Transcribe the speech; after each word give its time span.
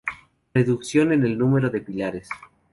Reducción 0.55 1.11
en 1.11 1.23
el 1.27 1.37
número 1.37 1.69
de 1.69 1.79
pilares. 1.81 2.27